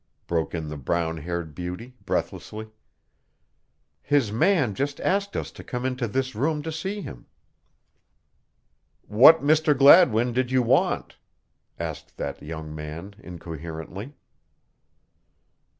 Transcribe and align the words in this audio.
broke 0.25 0.55
in 0.55 0.67
the 0.67 0.77
brown 0.77 1.17
haired 1.17 1.53
beauty, 1.53 1.93
breathlessly. 2.07 2.71
"His 4.01 4.31
man 4.31 4.73
just 4.73 4.99
asked 4.99 5.37
us 5.37 5.51
to 5.51 5.63
come 5.63 5.85
into 5.85 6.07
this 6.07 6.33
room 6.33 6.63
to 6.63 6.71
see 6.71 7.01
him." 7.01 7.27
"What 9.07 9.43
Mr. 9.43 9.77
Gladwin 9.77 10.33
did 10.33 10.49
you 10.49 10.63
want?" 10.63 11.17
asked 11.77 12.17
that 12.17 12.41
young 12.41 12.73
man 12.73 13.13
incoherently. 13.19 14.15